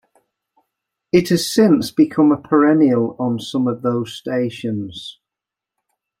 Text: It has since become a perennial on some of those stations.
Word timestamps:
It 1.11 1.29
has 1.29 1.53
since 1.53 1.91
become 1.91 2.31
a 2.31 2.37
perennial 2.41 3.15
on 3.19 3.37
some 3.39 3.67
of 3.67 3.83
those 3.83 4.11
stations. 4.15 5.19